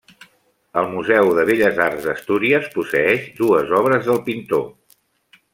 El 0.81 0.87
Museu 0.93 1.29
de 1.39 1.43
Belles 1.49 1.83
Arts 1.89 2.09
d'Astúries 2.09 2.71
posseeix 2.79 3.31
dues 3.43 3.77
obres 3.85 4.11
del 4.11 4.23
pintor. 4.31 4.69